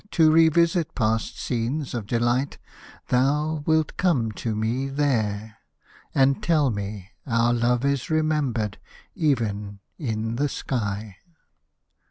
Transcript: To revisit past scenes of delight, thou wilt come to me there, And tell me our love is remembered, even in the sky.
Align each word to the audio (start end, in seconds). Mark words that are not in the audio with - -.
To 0.13 0.31
revisit 0.31 0.95
past 0.95 1.39
scenes 1.39 1.93
of 1.93 2.07
delight, 2.07 2.57
thou 3.09 3.61
wilt 3.67 3.97
come 3.97 4.31
to 4.31 4.55
me 4.55 4.89
there, 4.89 5.57
And 6.15 6.41
tell 6.41 6.71
me 6.71 7.09
our 7.27 7.53
love 7.53 7.85
is 7.85 8.09
remembered, 8.09 8.79
even 9.13 9.79
in 9.99 10.37
the 10.37 10.49
sky. 10.49 11.17